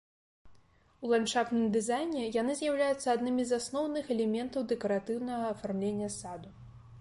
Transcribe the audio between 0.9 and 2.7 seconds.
У ландшафтным дызайне яны